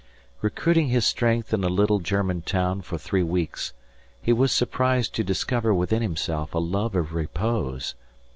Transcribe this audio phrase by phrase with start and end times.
[0.41, 3.71] Recruiting his strength in a little German town for three weeks,
[4.19, 7.93] he was surprised to discover within himself a love of repose.